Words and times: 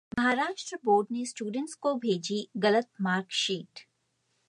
Maharashtra 0.19 0.77
board 0.85 1.07
ने 1.11 1.25
students 1.25 1.73
को 1.75 1.93
भेजी 1.95 2.47
गलत 2.57 2.89
मार्कशीट 3.01 3.79